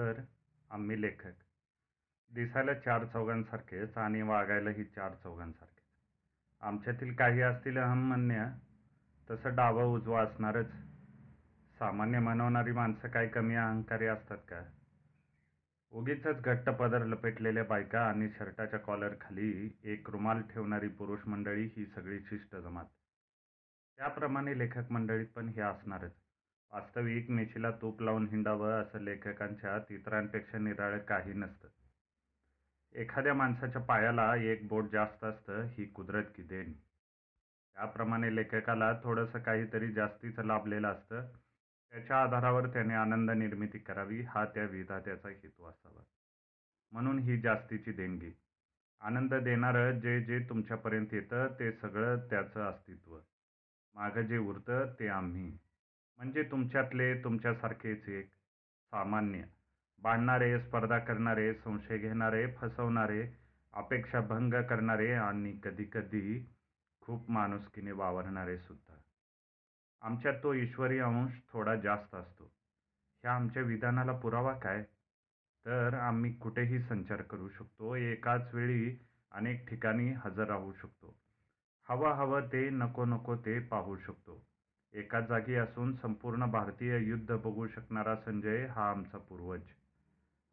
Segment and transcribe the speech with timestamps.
[0.00, 0.20] तर
[0.70, 1.32] आम्ही लेखक.
[2.32, 5.84] दिसायला चार चौघांसारखेच आणि वागायलाही चार चौघांसारखेच.
[6.60, 8.46] आमच्यातील काही असतील अहमन्य
[9.30, 10.70] तसं डावं उजवं असणारच.
[11.78, 14.62] सामान्य म्हणवणारी माणसं काही कमी अहंकारी असतात का?
[15.90, 21.86] उगीच घट्ट पदर लपेटलेल्या बायका आणि शर्टाच्या कॉलर खाली एक रुमाल ठेवणारी पुरुष मंडळी ही
[21.86, 22.86] सगळी शिष्ट जमात
[23.96, 26.12] त्याप्रमाणे लेखक मंडळीत पण हे असणारच.
[26.72, 31.68] वास्तविक मिशीला तूप लावून हिंडावं असं लेखकांच्यात इतरांपेक्षा निराळं काही नसतं.
[32.92, 36.72] एखाद्या माणसाच्या पायाला एक बोट जास्त असतं ही कुदरत की देण.
[37.74, 41.26] त्याप्रमाणे लेखकाला थोडंसं काहीतरी जास्तीचं लाभलेलं असतं.
[41.90, 46.02] त्याच्या आधारावर त्याने आनंद निर्मिती करावी हा त्या विधात्याचा हेतू असावा.
[46.92, 48.30] म्हणून ही जास्तीची देणगी.
[49.00, 53.18] आनंद देणारं जे जे तुमच्यापर्यंत येतं ते सगळं त्याचं अस्तित्व.
[53.94, 55.58] मागं जे उरतं ते आम्ही.
[56.20, 58.30] म्हणजे तुमच्यातले तुमच्यासारखेच एक
[58.90, 59.42] सामान्य.
[59.98, 63.32] भांडणारे स्पर्धा करणारे संशय घेणारे फसवणारे
[63.72, 66.54] अपेक्षा भंग करणारे आणि कधीकधी
[67.00, 68.94] खूप माणुसकीने वावरणारे सुद्धा.
[70.02, 72.44] आमच्यात तो ईश्वरी अंश थोडा जास्त असतो.
[73.22, 74.84] ह्या आमच्या विधानाला पुरावा काय?
[75.66, 77.94] तर आम्ही कुठेही संचार करू शकतो.
[77.94, 78.96] एकाच वेळी
[79.32, 81.16] अनेक ठिकाणी हजर राहू शकतो.
[81.88, 84.49] हवं हवं ते नको नको ते पाहू शकतो.
[84.94, 89.60] एकाच जागी असून संपूर्ण भारतीय युद्ध बघू शकणारा संजय हा आमचा पूर्वज.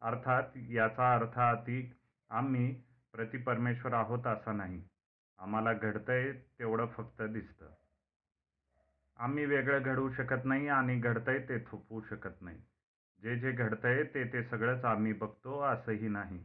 [0.02, 1.92] अर्थात याचा अर्थ अति
[2.30, 2.74] आम्ही
[3.12, 4.82] प्रतिपरमेश्वर आहोत असा नाही.
[5.38, 7.66] आम्हाला घडतंय तेवढं फक्त दिसतं.
[9.16, 12.58] आम्ही वेगळं घडवू शकत नाही आणि घडतंय ते थोपवू शकत नाही.
[13.22, 16.44] जे जे घडतंय ते ते सगळंच आम्ही बघतो असंही नाही.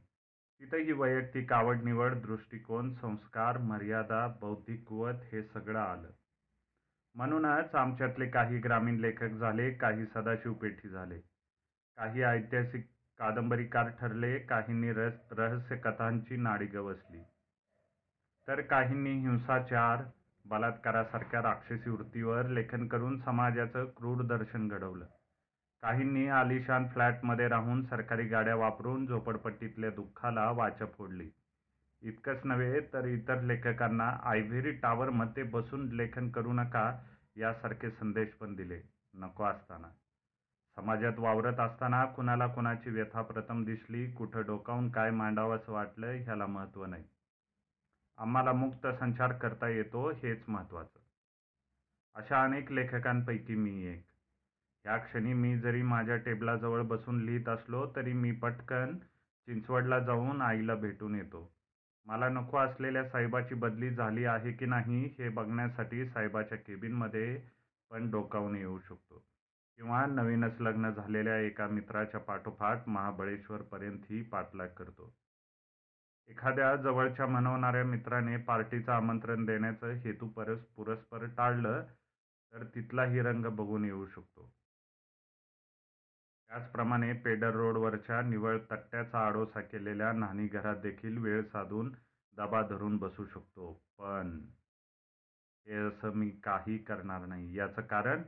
[0.61, 6.09] तिथंही वैयक्तिक आवडनिवड दृष्टिकोन संस्कार मर्यादा बौद्धिक कुवत हे सगळं आलं.
[7.15, 11.19] म्हणूनच आमच्यातले काही ग्रामीण लेखक झाले काही सदाशिवपेठी झाले.
[11.97, 12.85] काही ऐतिहासिक
[13.19, 17.23] कादंबरीकार ठरले काहींनी रस रहस्य कथांची नाडी गवसली.
[18.47, 20.03] तर काहींनी हिंसाचार
[20.45, 25.05] बलात्कारासारख्या राक्षसी वृत्तीवर लेखन करून समाजाचं क्रूर दर्शन घडवलं.
[25.81, 31.29] काहींनी आलिशान फ्लॅटमध्ये राहून सरकारी गाड्या वापरून झोपडपट्टीतल्या दुःखाला वाचा फोडली.
[32.03, 36.89] इतकंच नव्हे तर इतर लेखकांना आयव्हेरी टावरमध्ये बसून लेखन करू नका
[37.37, 38.79] यासारखे संदेश पण दिले.
[39.13, 39.87] नको असताना.
[40.77, 46.85] समाजात वावरत असताना कुणाला कुणाची व्यथा प्रथम दिसली कुठं डोकावून काय मांडावंसं वाटलं ह्याला महत्त्व
[46.85, 47.03] नाही.
[48.17, 50.99] आम्हाला मुक्त संचार करता येतो हेच महत्त्वाचं
[52.15, 54.03] अशा अनेक लेखकांपैकी मी एक.
[54.85, 58.97] ह्या क्षणी मी जरी माझ्या टेबलाजवळ बसून लिहित असलो तरी मी पटकन
[59.47, 61.49] चिंचवडला जाऊन आईला भेटून येतो.
[62.05, 67.41] मला नको असलेल्या साहेबाची बदली झाली आहे की नाही हे बघण्यासाठी साहेबाच्या केबिनमध्ये
[67.91, 69.25] पण डोकावून येऊ शकतो.
[69.77, 75.13] किंवा नवीनच लग्न झालेल्या एका मित्राच्या पाठोपाठ महाबळेश्वरपर्यंतही पाठलाग करतो.
[76.29, 81.83] एखाद्या जवळच्या मनवणाऱ्या मित्राने पार्टीचं आमंत्रण देण्याचं हेतू परस पुरस्पर टाळलं
[82.53, 84.53] तर तिथलाही रंग बघून येऊ शकतो.
[86.53, 91.89] त्याचप्रमाणे पेडर रोडवरच्या निवळ तट्ट्याचा आडोसा केलेल्या न्हाणी घरात देखील वेळ साधून
[92.37, 93.71] दबा धरून बसू शकतो.
[93.97, 94.29] पण
[95.67, 97.57] हे असं मी काही करणार नाही.
[97.57, 98.21] याचं कारण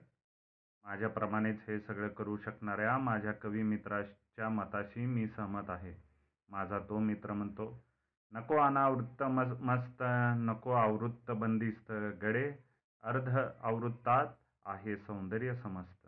[0.85, 5.93] माझ्याप्रमाणेच हे सगळं करू शकणाऱ्या माझ्या कवी मित्राच्या मताशी मी सहमत आहे.
[6.49, 7.71] माझा तो मित्र म्हणतो
[8.33, 10.03] नको अनावृत्त मस्त
[10.39, 12.49] नको आवृत्त बंदिस्त गडे
[13.03, 13.29] अर्ध
[13.61, 14.33] आवृत्तात
[14.65, 16.04] आहे सौंदर्य समस्त.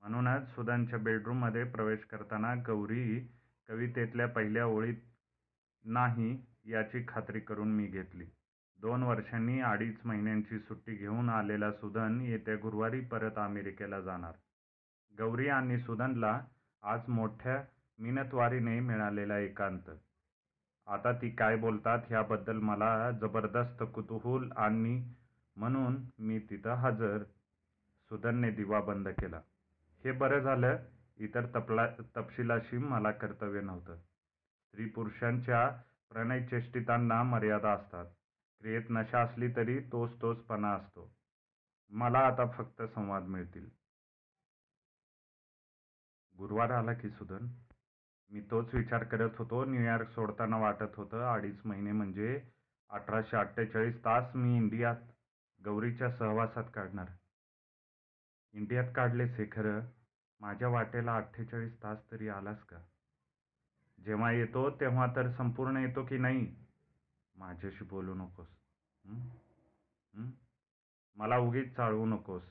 [0.00, 3.20] म्हणूनच सुदानच्या बेडरूममध्ये प्रवेश करताना गौरी
[3.68, 4.96] कवितेतल्या पहिल्या ओळीत
[5.84, 8.24] नाही याची खात्री करून मी घेतली.
[8.80, 14.32] दोन वर्षांनी अडीच महिन्यांची सुट्टी घेऊन आलेला सुदन येत्या गुरुवारी परत अमेरिकेला जाणार.
[15.18, 16.40] गौरी आणि सुदनला
[16.82, 17.62] आज मोठ्या
[17.98, 19.90] मिनतवारीने मिळालेला एकांत.
[20.86, 25.14] आता ती काय बोलतात ह्याबद्दल मला जबरदस्त कुतूहल आणि
[25.56, 27.22] म्हणून मी तिथं हजर.
[28.10, 29.40] सुदनने दिवा बंद केला.
[30.04, 30.78] हे बरं झालं.
[31.16, 33.96] इतर तपला तपशिलाशी मला कर्तव्य नव्हतं.
[33.96, 38.06] स्त्री पुरुषांच्या प्रणयचेष्टितांना मर्यादा असतात.
[38.60, 41.16] क्रियेत नशा असली तरी तोच तोचपणा असतो.
[41.90, 43.68] मला आता फक्त संवाद मिळतील.
[46.38, 47.46] गुरुवार आला की सुदन.
[48.30, 49.64] मी तोच विचार करत होतो.
[49.64, 51.32] न्यूयॉर्क सोडताना वाटत होतं.
[51.32, 52.42] अडीच महिने म्हणजे
[52.88, 54.96] अठराशे अठ्ठेचाळीस तास मी इंडियात
[55.64, 57.06] गौरीच्या सहवासात काढणार.
[58.54, 59.80] इंडियात काढलेस हे खरं?
[60.40, 62.78] माझ्या वाटेला अठ्ठेचाळीस तास तरी आलास का?
[64.04, 66.56] जेव्हा येतो तेव्हा तर संपूर्ण येतो की नाही?
[67.36, 68.48] माझ्याशी बोलू नकोस.
[71.16, 72.42] मला उगीच चाळवू नकोस.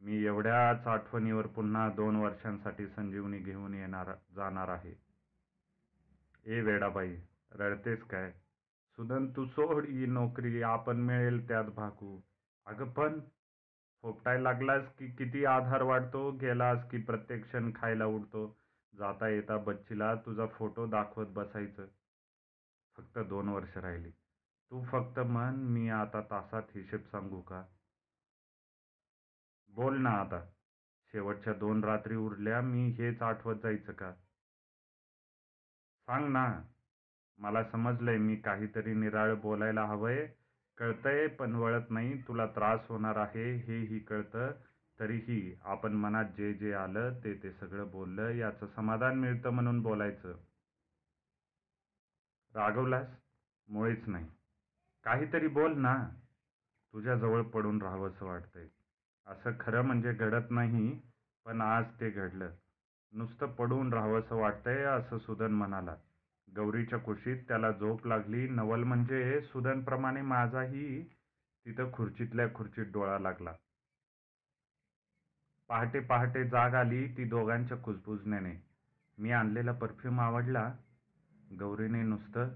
[0.00, 4.94] मी एवढ्याच आठवणीवर पुन्हा दोन वर्षांसाठी संजीवनी घेऊन येणार येणार जाणार आहे.
[6.44, 7.16] ए वेडाबाई
[7.52, 8.32] रडतेस काय?
[8.96, 12.20] सुदन तू सोड ही नोकरी आपण मिळेल त्यात भागू.
[12.66, 13.20] अगं पण
[14.02, 18.58] फोपटाय लागलास की किती आधार वाटतो गेलास की प्रत्येक क्षण खायला उठतो
[18.94, 21.86] जाता येता बच्चीला तुझा फोटो दाखवत बसायचं.
[22.96, 24.10] फक्त दोन वर्ष राहिली.
[24.70, 27.64] तू फक्त म्हण मी आता तासात हिशेब सांगू का?
[29.68, 30.40] बोल ना आता.
[31.12, 34.12] शेवटच्या दोन रात्री उरल्या मी हेच आठवत जायचं का?
[36.06, 36.62] सांग ना.
[37.38, 40.28] मला समजलंय मी काहीतरी निराळ बोलायला हवंय.
[40.78, 42.22] कळतंय पण वळत नाही.
[42.28, 44.52] तुला त्रास होणार आहे हेही कळतं.
[44.98, 50.34] तरीही आपण मनात जे जे आलं ते ते सगळं बोललं याचं समाधान मिळतं म्हणून बोलायचं.
[52.54, 53.06] रागवलास?
[53.68, 54.26] मुळेच नाही.
[55.04, 55.96] काहीतरी बोल ना.
[56.94, 58.66] तुझ्याजवळ पडून राहावंसं वाटतंय.
[59.26, 61.00] असं खरं म्हणजे घडत नाही
[61.46, 62.50] पण आज ते घडलं.
[63.12, 65.96] नुसतं पडून राहावंसं वाटतंय असं सुदन म्हणाला
[66.56, 68.48] गौरीच्या कुशीत त्याला झोप लागली.
[68.48, 71.02] नवल म्हणजे सुदनप्रमाणे माझाही
[71.66, 73.52] तिथं खुर्चीतल्या खुर्चीत डोळा लागला.
[75.70, 78.54] पहाटे पहाटे जाग आली ती दोघांच्या कुजबुजण्याने.
[79.18, 80.70] मी आणलेला परफ्यूम आवडला.
[81.60, 82.48] गौरीने नुसतं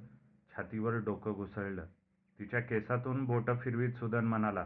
[0.52, 1.86] छातीवर डोकं घुसळलं.
[2.38, 4.64] तिच्या केसातून बोटं फिरवीत सुदन म्हणाला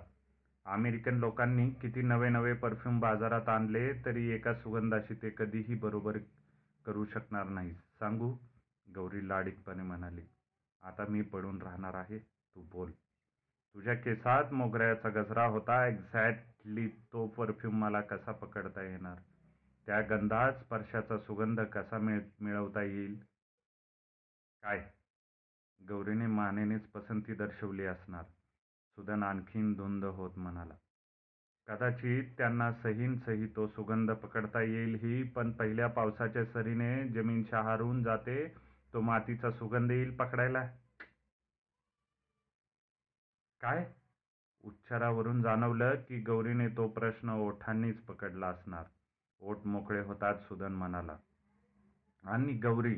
[0.66, 6.18] अमेरिकन लोकांनी किती नवे नवे परफ्यूम बाजारात आणले तरी एका सुगंधाशी ते कधीही बरोबर
[6.84, 8.34] करू शकणार नाही सांगू?
[8.88, 10.22] गौरी लाडीतपणे म्हणाली
[10.82, 12.90] आता मी पडून राहणार आहे तू बोल.
[13.74, 19.16] तुझ्या केसात मोगऱ्याचा गजरा होता एक्झॅक्टली तो परफ्यूम मला कसा पकडता येणार?
[19.86, 23.18] त्या गंधात स्पर्शाचा सुगंध कसा मिळ मिळवता येईल?
[24.62, 24.90] काय
[25.80, 28.24] गौरीने मानेनेच पसंती दर्शवली असणार.
[28.98, 30.74] सुदन आणखीन धुंद होत म्हणाला
[31.68, 38.02] कदाचित त्यांना सहीन सही तो सुगंध पकडता येईल ही पण पहिल्या पावसाच्या सरीने जमीन शहारून
[38.02, 38.65] जाते
[38.96, 40.62] तो मातीचा सुगंध येईल पकडायला.
[43.60, 43.84] काय?
[44.64, 48.84] उच्चारावरून जाणवलं की गौरीने तो प्रश्न ओठांनीच पकडला असणार.
[49.42, 51.16] ओठ मोकळे होतात सुदन म्हणाला
[52.24, 52.94] आणि गौरी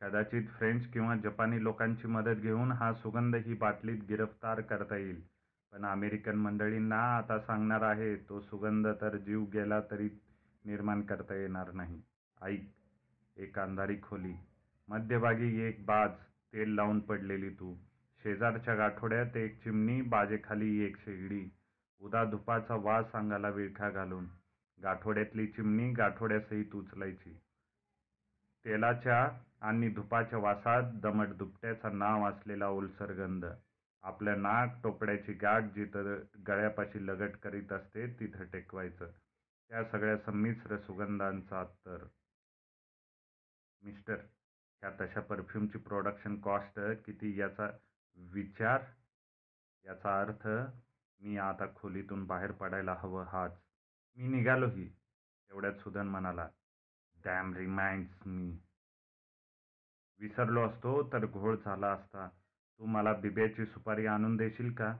[0.00, 5.20] कदाचित फ्रेंच किंवा जपानी लोकांची मदत घेऊन हा सुगंध ही बाटलीत गिरफ्तार करता येईल.
[5.72, 10.08] पण अमेरिकन मंडळींना आता सांगणार आहे तो सुगंध तर जीव गेला तरी
[10.64, 12.02] निर्माण करता येणार नाही.
[12.42, 12.70] ऐक
[13.36, 14.34] एक अंधारी खोली.
[14.92, 16.10] मध्यभागी एक बाज
[16.52, 17.74] तेल लावून पडलेली तू.
[18.22, 21.48] शेजारच्या गाठोड्यात एक चिमणी बाजेखाली एक शेगडी.
[22.00, 24.26] उदा धुपाचा वास अंगाला विळखा घालून.
[24.82, 27.32] गाठोड्यातली चिमणी गाठोड्यासहित उचलायची.
[28.64, 29.22] तेलाच्या
[29.60, 33.46] आणि धुपाच्या वासात दमट दुपट्याचा नाव असलेला ओलसर गंध
[34.02, 36.14] आपल्या नाक टोपड्याची गाठ जिथं
[36.48, 39.10] गळ्यापाशी लगट करीत असते तिथं टेकवायचं.
[39.70, 42.06] त्या सगळ्या संमिश्र सुगंधांचा तर
[43.82, 44.16] मिस्टर
[44.82, 47.68] ह्या तशा परफ्यूमची प्रोडक्शन कॉस्ट किती याचा
[48.16, 48.84] विचार
[49.84, 50.48] याचा अर्थ
[51.20, 53.58] मी आता खोलीतून बाहेर पडायला हवं हाच.
[54.16, 54.88] मी निघालोही
[55.50, 56.48] एवढ्यात सुदन म्हणाला
[57.24, 58.50] डॅम रिमाइंड्स मी
[60.20, 62.28] विसरलो असतो तर घोळ झाला असता.
[62.80, 64.92] तू मला बिब्याची सुपारी आणून देशील का?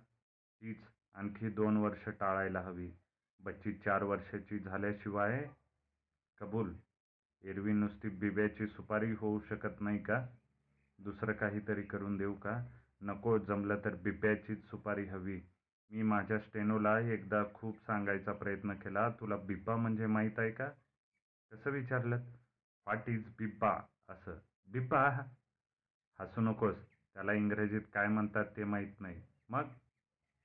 [0.62, 2.90] तीच आणखी दोन वर्ष टाळायला हवी.
[3.40, 5.44] बच्ची चार वर्षाची झाल्याशिवाय
[6.38, 6.73] कबूल.
[7.44, 10.26] एरवी नुसती बिब्याची सुपारी होऊ शकत नाही का?
[10.98, 12.67] दुसरं काहीतरी करून देऊ का?
[13.02, 15.40] नको जमलं तर बिब्याचीच सुपारी हवी.
[15.90, 19.10] मी माझ्या स्टेनोला एकदा खूप सांगायचा प्रयत्न केला.
[19.10, 20.69] तुला बिब्बा म्हणजे माहीत आहे का?
[21.52, 22.17] कसं विचारलं?
[22.17, 23.81] व्हॉट इज बिब्बा?
[24.08, 24.38] असं.
[24.72, 25.08] बिब्बा?
[26.20, 26.76] हसू नकोस.
[27.14, 29.22] त्याला इंग्रजीत काय म्हणतात ते माहीत नाही.
[29.48, 29.64] मग?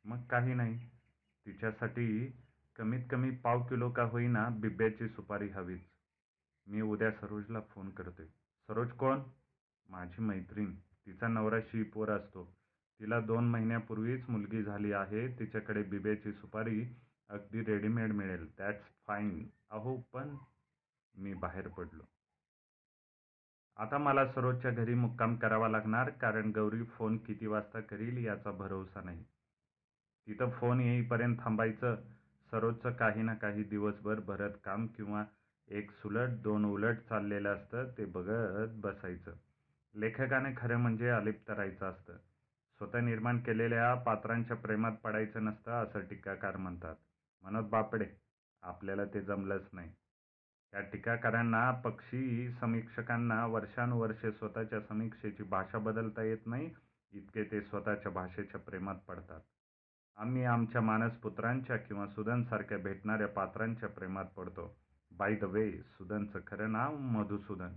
[0.06, 0.90] मग काही नाही.
[1.46, 2.36] तिच्यासाठी
[2.76, 5.82] कमीत कमी पाव किलो का होईना बिब्याची सुपारी हवीच.
[6.68, 8.26] मी उद्या सरोजला फोन करतोय.
[8.68, 9.20] सरोज कोण?
[9.90, 10.76] माझी मैत्रीण.
[10.76, 12.58] तिचा नवरा शिपवर असतो.
[13.00, 15.40] तिला दोन महिन्यापूर्वीच मुलगी झाली आहे.
[15.40, 16.86] तिच्याकडे बिब्याची सुपारी
[17.30, 18.48] अगदी रेडीमेड मिळेल.
[18.58, 20.36] दॅट्स फाईन अहो पण
[21.18, 22.04] मी बाहेर पडलो.
[23.78, 29.02] आता मला सरोजच्या घरी मुक्काम करावा लागणार कारण गौरी फोन किती वाजता करील याचा भरोसा
[29.02, 29.24] नाही.
[30.28, 31.96] तिथं फोन येईपर्यंत थांबायचं.
[32.52, 35.26] सरोजचं काही ना काही दिवसभर भरत काम किंवा
[35.70, 39.32] एक सुलट दोन उलट चाललेलं असतं ते बघत बसायचं.
[39.96, 42.14] लेखकाने खरं म्हणजे अलिप्त राहायचं असतं.
[42.78, 46.96] स्वतः निर्माण केलेल्या पात्रांच्या प्रेमात पडायचं नसतं असं टीकाकार म्हणतात.
[47.44, 48.06] मनोज बापडे
[48.62, 49.92] आपल्याला ते जमलंच नाही.
[50.72, 56.70] त्या टीकाकारांना पक्षी समीक्षकांना वर्षानुवर्षे स्वतःच्या समीक्षेची भाषा बदलता येत नाही
[57.14, 59.40] इतके ते स्वतःच्या भाषेच्या प्रेमात पडतात.
[60.18, 64.78] आम्ही आमच्या मानसपुत्रांच्या किंवा सुदनसारख्या भेटणाऱ्या पात्रांच्या प्रेमात पडतो.
[65.12, 67.74] बाय द वे सुदनचं खरं नाव मधुसूदन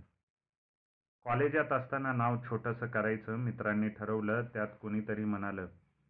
[1.23, 5.67] कॉलेजात असताना नाव छोटंसं करायचं मित्रांनी ठरवलं त्यात कुणीतरी म्हणालं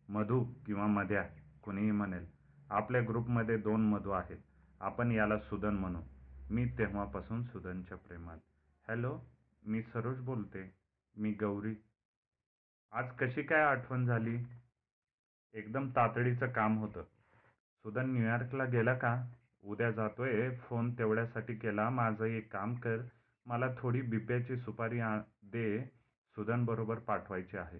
[0.09, 1.23] मधू किंवा मध्या
[1.63, 2.25] कुणीही म्हणेल.
[2.69, 4.37] आपल्या ग्रुपमध्ये दोन मधू आहेत.
[4.79, 6.01] आपण याला सुदन म्हणू.
[6.49, 8.37] मी तेव्हापासून सुदनच्या प्रेमात.
[8.87, 9.19] हॅलो
[9.65, 10.75] मी सरोज बोलते.
[11.15, 11.75] मी गौरी.
[12.91, 14.43] आज कशी काय आठवण झाली?
[15.53, 17.03] एकदम तातडीचं काम होतं.
[17.83, 19.25] सुदन न्यूयॉर्कला गेला का?
[19.63, 20.55] उद्या जातोय.
[20.55, 21.89] फोन तेवढ्यासाठी केला.
[21.89, 22.97] माझं एक काम कर.
[23.45, 24.99] मला थोडी बिप्याची सुपारी
[25.43, 25.81] दे.
[26.35, 27.79] सुदनबरोबर पाठवायची आहे.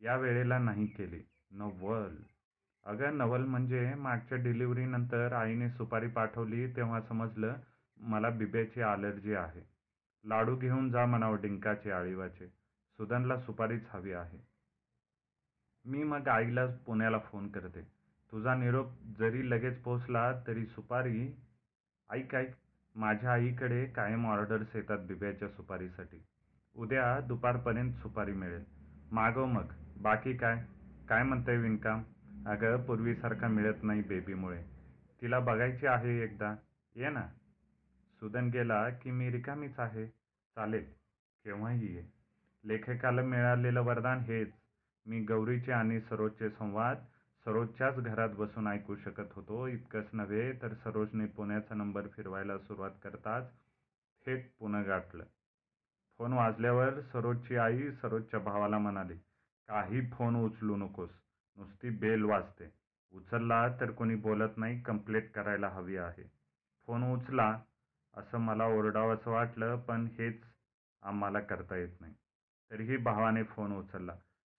[0.00, 1.22] या वेळेला नाही केली.
[1.50, 2.16] नवल.
[2.84, 7.56] अगं नवल म्हणजे मागच्या डिलिव्हरीनंतर आईने सुपारी पाठवली तेव्हा समजलं
[7.96, 9.60] मला बिब्याची ॲलर्जी आहे.
[10.24, 12.46] लाडू घेऊन जा म्हणावं डिंकाचे आळीवाचे.
[12.96, 14.38] सुदनला सुपारीच हवी आहे.
[15.84, 17.99] मी मग आईला पुण्याला फोन करते.
[18.32, 21.36] तुझा निरोप जरी लगेच पोचला तरी सुपारी
[22.10, 22.50] ऐक ऐक
[22.94, 26.22] माझ्या आईकडे कायम ऑर्डर्स येतात बिब्याच्या सुपारीसाठी.
[26.76, 28.64] उद्या दुपारपर्यंत सुपारी मिळेल.
[29.12, 29.66] मागव मग.
[30.00, 30.64] बाकी काय?
[31.08, 32.02] काय म्हणतंय विणकाम
[32.46, 34.62] अगं पूर्वीसारखा मिळत नाही बेबीमुळे.
[35.22, 36.56] तिला बघायची आहे एकदा.
[36.96, 37.22] ये ना.
[38.20, 40.06] सुदन गेला की मी रिकामीच आहे.
[40.56, 40.84] चालेल.
[41.44, 42.02] केव्हाही ये.
[42.64, 44.52] लेखकाला मिळालेलं वरदान हेच.
[45.06, 46.96] मी गौरीचे आणि सरोजचे संवाद
[47.44, 49.66] सरोजच्याच घरात बसून ऐकू शकत होतो.
[49.66, 53.52] इतकंच नव्हे तर सरोजने पुण्याचा नंबर फिरवायला सुरुवात करताच
[54.26, 55.24] थेट पुणं गाठलं.
[56.18, 59.14] फोन वाजल्यावर सरोजची आई सरोजच्या भावाला म्हणाली
[59.68, 61.10] काही फोन उचलू नकोस.
[61.56, 62.72] नुसती बेल वाजते.
[63.12, 66.30] उचलला तर कोणी बोलत नाही कंप्लेट करायला हवी आहे.
[66.86, 67.58] फोन उचला
[68.14, 70.42] असं मला ओरडावंसं वाटलं पण हेच
[71.02, 72.14] आम्हाला करता येत नाही.
[72.70, 74.14] तरीही भावाने फोन उचलला.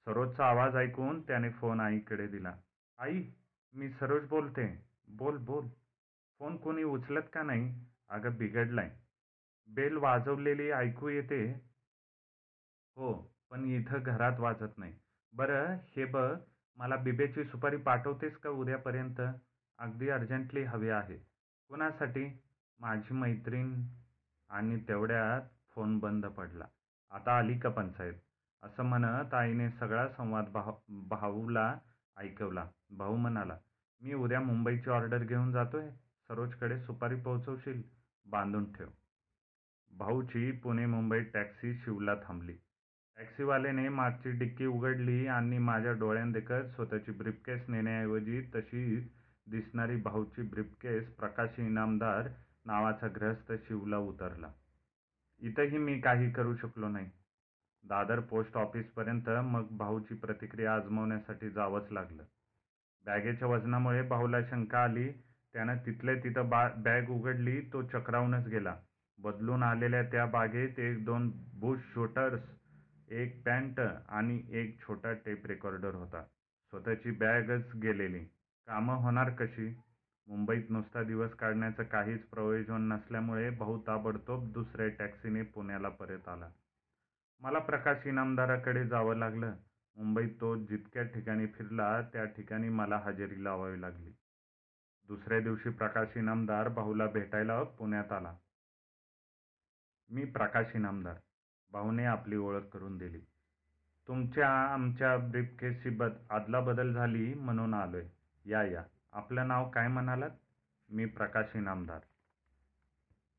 [0.06, 2.56] सरोजचा आवाज ऐकून त्याने फोन आईकडे दिला.
[3.02, 3.24] आई
[3.74, 4.84] मी सरोज बोलते.
[5.10, 5.68] बोल बोल.
[6.40, 7.86] फोन कोणी उचलत का नाही?
[8.10, 8.98] अगं बिघडलाय.
[9.68, 11.52] बेल वाजवलेली ऐकू येते.
[12.96, 14.94] हो पण इथं घरात वाजत नाही.
[15.34, 16.40] बरं हे बघ
[16.78, 19.22] मला बिबेची सुपारी पाठवतेस का उद्यापर्यंत?
[19.78, 21.18] अगदी अर्जंटली हवी आहे.
[21.70, 22.42] कुणासाठी?
[22.80, 23.84] माझी मैत्रीण.
[24.50, 25.42] आणि तेवढ्यात
[25.76, 26.66] फोन बंद पडला.
[27.12, 28.14] आता आली का पंचायत?
[28.64, 31.78] असं म्हणत आईने सगळा संवाद भाऊ भाऊला
[32.18, 32.68] ऐकवला.
[32.90, 33.58] भाऊ म्हणाला
[34.02, 35.90] मी उद्या मुंबईची ऑर्डर घेऊन जातोय.
[36.28, 37.82] सरोजकडे सुपारी पोहोचवशील?
[38.26, 38.88] बांधून ठेव.
[39.92, 42.54] भाऊची पुणे मुंबई टॅक्सी शिवला थांबली.
[43.18, 49.12] टॅक्सीवाल्याने मागची डिक्की उघडली आणि माझ्या डोळ्यांदेखत स्वतःची ब्रिफकेस नेण्याऐवजी तशीच
[49.48, 52.28] दिसणारी भाऊची ब्रिफकेस प्रकाशी इनामदार
[52.66, 54.52] नावाचा ग्रहस्थ शिवला उतरला.
[55.40, 57.10] इथंही मी काही करू शकलो नाही.
[57.84, 62.24] दादर पोस्ट ऑफिसपर्यंत मग भाऊची प्रतिक्रिया आजमावण्यासाठी जावंच लागलं.
[63.06, 65.12] बॅगेच्या वजनामुळे भाऊला शंका आली.
[65.54, 68.76] त्यानं तिथल्या तिथं बा बॅग उघडली तो चक्रावूनच गेला.
[69.20, 72.42] बदलून आलेल्या त्या बागेत एक दोन बुश शूटर्स
[73.12, 76.24] एक पॅन्ट आणि एक छोटा टेप रेकॉर्डर होता.
[76.70, 78.20] स्वतःची बॅगच गेलेली.
[78.68, 79.68] कामं होणार कशी?
[80.28, 86.50] मुंबईत नुसता दिवस काढण्याचं काहीच प्रयोजन नसल्यामुळे भाऊ ताबडतोब दुसऱ्या टॅक्सीने पुण्याला परत आला.
[87.42, 89.54] मला प्रकाश इनामदाराकडे जावं लागलं.
[89.96, 94.12] मुंबईत तो जितक्या ठिकाणी फिरला त्या ठिकाणी मला हजेरी लावावी लागली.
[95.08, 98.36] दुसऱ्या दिवशी प्रकाश इनामदार भाऊला भेटायला पुण्यात आला.
[100.10, 101.16] मी प्रकाश इनामदार
[101.72, 103.22] भाऊने आपली ओळख करून दिली.
[104.08, 108.08] तुमच्या आमच्या ब्रीफकेसची बद अदलाबदल झाली म्हणून आलोय.
[108.46, 108.84] या या.
[109.12, 110.32] आपलं नाव काय म्हणालात?
[110.90, 112.00] मी प्रकाश इनामदार.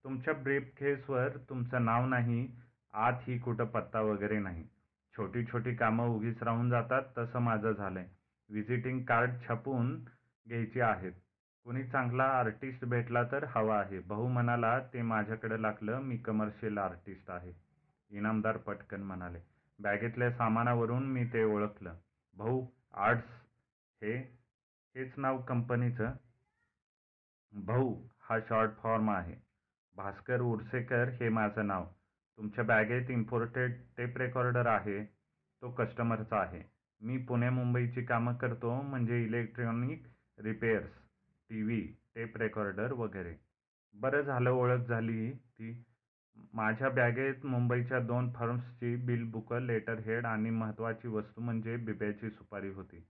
[0.05, 2.62] तुमच्या ब्रीफकेसवर तुमचं नाव नाही
[2.95, 4.65] आत ही कुठं पत्ता वगैरे नाही.
[5.17, 8.09] छोटी छोटी कामं उगीच राहून जातात तसं माझं झालं आहे
[8.51, 10.05] व्हिजिटिंग कार्ड छापून
[10.49, 11.13] घ्यायची आहेत.
[11.65, 14.01] कोणी चांगला आर्टिस्ट भेटला तर हवा आहे.
[14.01, 17.53] भाऊ म्हणाला ते माझ्याकडं लागलं मी कमर्शियल आर्टिस्ट आहे.
[18.11, 19.39] इनामदार पटकन म्हणाले.
[19.79, 21.95] बॅगेतल्या सामानावरून मी ते ओळखलं.
[22.37, 23.29] भाऊ आर्ट्स
[24.03, 24.17] हे
[24.97, 26.13] हेच नाव कंपनीचं?
[27.53, 29.35] भाऊ हा शॉर्ट फॉर्म आहे.
[29.97, 31.87] भास्कर उर्सेकर हे माझं नाव.
[32.39, 35.05] तुमच्या बॅगेत इम्पोर्टेड टेप रेकॉर्डर आहे
[35.63, 36.63] तो कस्टमरचा आहे.
[37.01, 40.07] मी पुणे मुंबईची कामं करतो म्हणजे electronic
[40.39, 40.91] repairs
[41.51, 41.81] T V
[42.15, 43.35] tape recorder वगैरे.
[43.95, 45.85] बरं झालं ओळख झाली ती.
[46.55, 52.69] माझ्या बॅगेत मुंबईच्या दोन फर्म्सची बिल बुकं लेटर हेड आणि महत्त्वाची वस्तू म्हणजे बिब्याची सुपारी
[52.69, 53.01] होती.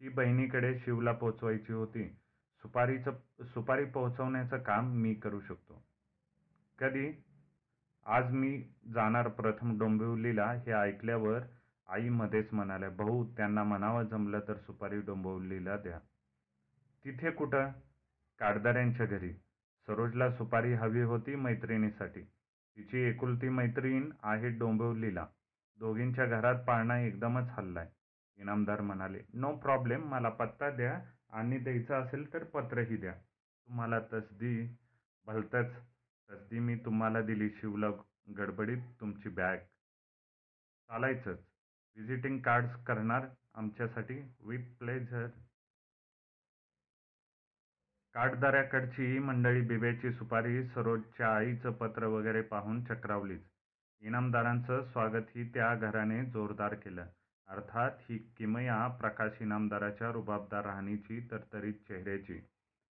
[0.00, 2.08] ती बहिणीकडे शिवला पोचवायची होती.
[2.62, 3.12] सुपारीचं
[3.44, 5.84] सुपारी पोहोचवण्याचं काम मी करू शकतो.
[6.78, 7.12] कधी?
[8.08, 8.62] आज मी
[8.94, 11.40] जाणार प्रथम डोंबिवलीला हे ऐकल्यावर
[11.88, 15.98] आई मध्येच म्हणाल्या भाऊ त्यांना म्हणावं जमलं तर सुपारी डोंबिवलीला द्या.
[17.04, 17.70] तिथे कुठं?
[18.38, 19.32] काडदाऱ्यांच्या घरी.
[19.86, 22.20] सरोजला सुपारी हवी होती मैत्रिणीसाठी.
[22.76, 25.26] तिची एकुलती मैत्रीण आहे डोंबिवलीला.
[25.78, 27.88] दोघींच्या घरात पाळणा एकदमच हल्लाय.
[28.36, 31.00] इनामदार म्हणाले नो प्रॉब्लेम मला पत्ता द्या.
[31.30, 33.12] आणि द्यायचं असेल तर पत्रही द्या.
[33.68, 34.76] तुम्हाला तसदी
[35.26, 35.72] भलतंच
[36.30, 37.86] तसदी मी तुम्हाला दिली शिवला
[38.38, 39.56] गडबडीत तुमची बॅग.
[40.88, 41.38] चालायचंच.
[41.96, 45.26] व्हिजिटिंग कार्ड्स करणार आमच्यासाठी विथ प्लेझर
[48.14, 53.42] काठदऱ्याकडची मंडळी बिब्याची सुपारी सरोजच्या आईचं पत्र वगैरे पाहून चक्रावलीच.
[54.00, 57.06] इनामदारांचं स्वागतही त्या घराने जोरदार केलं.
[57.48, 62.40] अर्थात ही किमया प्रकाश इनामदाराच्या रुबाबदार राहणीची तरतरीत चेहऱ्याची.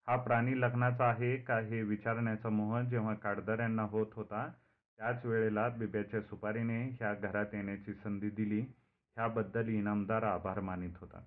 [0.09, 4.47] हा प्राणी लग्नाचा आहे का हे विचारण्याचा मोह जेव्हा काटदऱ्यांना होत होता
[4.99, 8.61] त्याच वेळेला बिब्याच्या सुपारीने ह्या घरात येण्याची संधी दिली.
[9.17, 11.21] ह्याबद्दल इनामदार आभार मानित होता.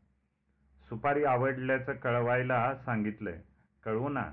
[0.88, 3.40] सुपारी आवडल्याचं कळवायला सांगितलंय.
[3.84, 4.24] कळवू ना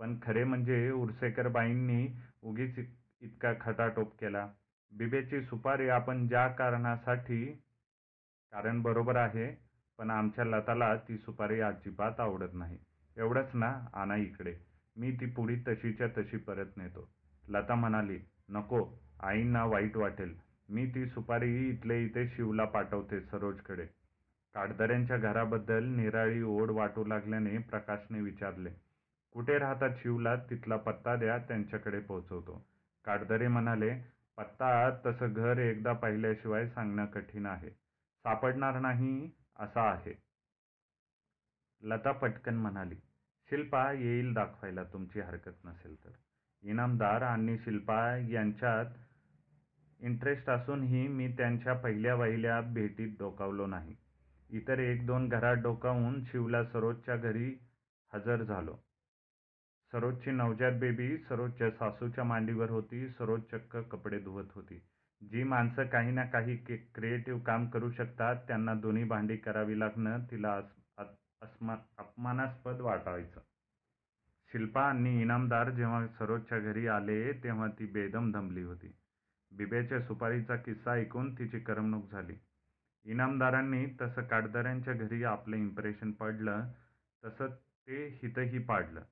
[0.00, 2.06] पण खरे म्हणजे उरसेकर बाईंनी
[2.42, 4.48] उगीच इतका खटाटोप केला.
[4.92, 7.44] बिबेची सुपारी आपण ज्या कारणासाठी
[8.52, 9.50] कारण बरोबर आहे
[9.98, 12.78] पण आमच्या लताला ती सुपारी अजिबात आवडत नाही.
[13.18, 14.54] एवढंच ना आणा इकडे.
[14.96, 17.08] मी ती पुढी तशीच्या तशी परत नेतो.
[17.48, 20.34] लता म्हणाली नको आईंना वाईट वाटेल.
[20.68, 23.86] मी ती सुपारी इथले इथे शिवला पाठवते सरोजकडे.
[24.54, 28.70] काटदऱ्यांच्या घराबद्दल निराळी ओढ वाटू लागल्याने प्रकाशने विचारले
[29.32, 30.36] कुठे राहतात शिवला?
[30.36, 32.64] तिथला पत्ता द्या त्यांच्याकडे पोहोचवतो.
[33.04, 33.90] काटदरे म्हणाले
[34.36, 37.70] पत्ता तसं घर एकदा पाहिल्याशिवाय सांगणं कठीण आहे.
[38.24, 40.29] सापडणार नाही असा आहे.
[41.82, 42.94] लता पटकन म्हणाली
[43.48, 46.10] शिल्पा येईल दाखवायला तुमची हरकत नसेल तर.
[46.62, 48.86] इनामदार आणि शिल्पा यांच्यात
[50.00, 53.94] इंटरेस्ट असूनही मी त्यांच्या पहिल्या वहिल्या भेटीत डोकावलो नाही.
[54.50, 57.58] इतर एक दोन घरात डोकावून शिवला सरोजच्या घरी
[58.12, 58.76] हजर झालो.
[59.92, 63.08] सरोजची नवजात बेबी सरोजच्या सासूच्या मांडीवर होती.
[63.08, 64.82] सरोज चक्क कपडे धुवत होती.
[65.22, 66.56] जी माणसं काही ना काही
[66.94, 70.60] क्रिएटिव्ह काम करू शकतात त्यांना दोन्ही भांडी करावी लागणं तिला
[71.42, 73.40] अस्मा अपमानास्पद वाटायचं.
[74.52, 78.92] शिल्पा आणि इनामदार जेव्हा सरोजच्या घरी आले तेव्हा ती बेदम दमली होती.
[79.52, 82.34] बिब्याच्या सुपारीचा किस्सा ऐकून तिची करमणूक झाली.
[83.04, 86.68] इनामदारांनी तसं काटदऱ्यांच्या घरी आपलं इम्प्रेशन पडलं
[87.24, 87.46] तसं
[87.88, 89.02] ते हितही पाडलं.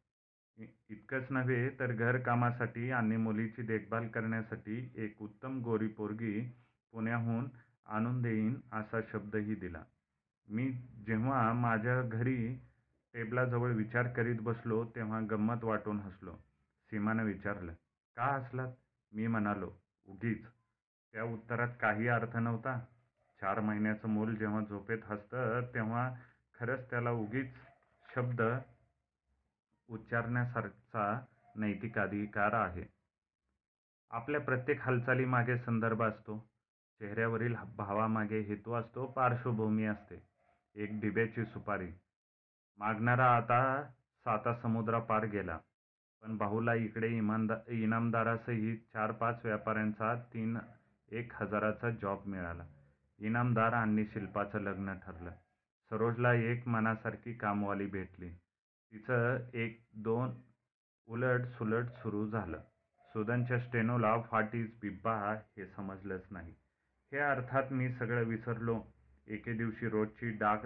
[0.91, 6.41] इतकंच नव्हे तर घरकामासाठी आणि मुलीची देखभाल करण्यासाठी एक उत्तम गोरी पोरगी
[6.93, 7.49] पुण्याहून
[7.87, 9.83] आणून देईन असा शब्दही दिला.
[10.50, 10.72] मी
[11.06, 12.54] जेव्हा माझ्या घरी
[13.14, 16.32] टेबलाजवळ विचार करीत बसलो तेव्हा गंमत वाटून हसलो.
[16.90, 17.72] सीमानं विचारलं
[18.16, 18.72] का हसलात?
[19.12, 19.72] मी म्हणालो
[20.08, 20.46] उगीच.
[21.12, 22.80] त्या उत्तरात काही अर्थ नव्हता.
[23.40, 26.14] चार महिन्याचं मूल जेव्हा झोपेत हसतं तेव्हा
[26.58, 27.54] खरंच त्याला उगीच
[28.14, 28.42] शब्द
[29.88, 31.24] उच्चारण्यासारखा
[31.56, 32.84] नैतिक अधिकार आहे.
[34.11, 36.50] आपल्या प्रत्येक हालचालीमागे संदर्भ असतो.
[36.98, 40.38] चेहऱ्यावरील भावामागे हेतू असतो पार्श्वभूमी असते.
[40.74, 41.88] एक डिब्याची सुपारी.
[42.78, 43.83] मागणारा आता
[44.24, 45.59] साता समुद्रापार गेला.
[46.22, 50.59] पण भाऊला इकडे इमानदा इनामदारासहित चार पाच व्यापाऱ्यांचा तीन
[51.11, 52.64] एक हजाराचा जॉब मिळाला.
[53.18, 55.31] इनामदार आणि शिल्पाचं लग्न ठरलं.
[55.90, 58.31] सरोजला एक मनासारखी कामवाली भेटली.
[58.92, 60.31] तिचं एक दोन
[61.07, 62.59] उलट सुलट सुरू झालं.
[63.00, 66.54] सुदनच्या स्टेनोला व्हॉट इज बिब्बा हे समजलंच नाही.
[67.12, 68.85] हे अर्थात मी सगळं विसरलो.
[69.29, 70.59] एके दिवशी रोजची डाग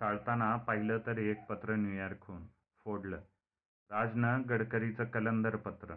[0.00, 2.46] चालताना पाहिलं तर एक पत्र न्यूयॉर्कहून
[2.84, 3.16] फोडलं.
[3.90, 5.94] राजनं गडकरीचं कलंदर पत्र.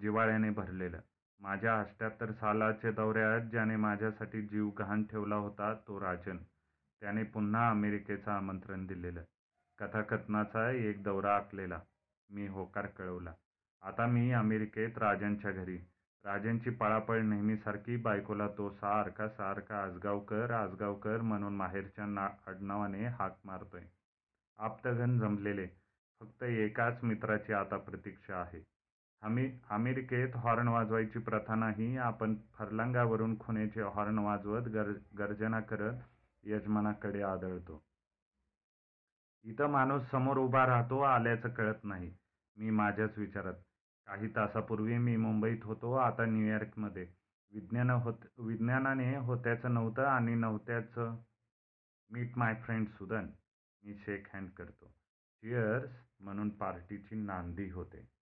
[0.00, 1.00] जिवाळ्याने भरलेलं.
[1.40, 6.36] माझ्या अष्ट्याहत्तर सालाच्या दौऱ्यात ज्याने माझ्यासाठी जीव गहाण ठेवला होता तो राजन.
[7.00, 9.22] त्याने पुन्हा अमेरिकेचं आमंत्रण दिलेलं.
[9.78, 11.80] कथाकथनाचा एक दौरा आखलेला.
[12.30, 13.32] मी होकार कळवला.
[13.82, 15.78] आता मी अमेरिकेत राजांच्या घरी.
[16.24, 23.82] राजांची पळापळ नेहमीसारखी बायकोला तो सारखा सारखा आजगावकर आजगावकर म्हणून माहेरच्या ना आडनावाने हाक मारतोय.
[24.58, 25.66] आप्तघन जमलेले
[26.20, 28.62] फक्त एकाच मित्राची आता प्रतीक्षा आहे.
[29.22, 36.02] आम्ही अमेरिकेत हॉर्न वाजवायची प्रथा नाही आपण फरलंगावरून खुनेचे हॉर्न वाजवत गर गर्जना करत
[36.44, 37.82] यजमानाकडे आदळतो.
[39.44, 42.14] इथं माणूस समोर उभा राहतो आल्याचं कळत नाही.
[42.56, 43.54] मी माझ्याच विचारात
[44.10, 47.06] काही तासापूर्वी मी मुंबईत होतो आता न्यूयॉर्कमध्ये
[47.52, 51.16] विज्ञान होत विज्ञानाने होत्याचं नव्हतं आणि नव्हत्याचं
[52.10, 53.26] मीट माय फ्रेंड सुदन
[53.84, 54.86] मी शेक हँड करतो.
[55.42, 58.19] चिअर्स म्हणून पार्टीची नांदी होते.